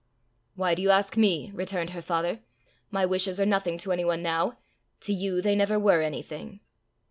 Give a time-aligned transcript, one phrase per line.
[0.55, 2.39] "Why do you ask me?" returned her father.
[2.89, 4.57] "My wishes are nothing to any one now;
[5.01, 6.59] to you they never were anything."